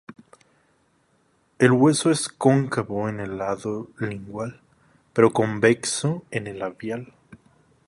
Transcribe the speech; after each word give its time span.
El 1.59 1.73
hueso 1.73 2.09
es 2.09 2.27
cóncavo 2.27 3.07
en 3.07 3.19
el 3.19 3.37
lado 3.37 3.91
lingual, 3.99 4.59
pero 5.13 5.31
convexo 5.31 6.25
en 6.31 6.47
el 6.47 6.57
labial. 6.57 7.13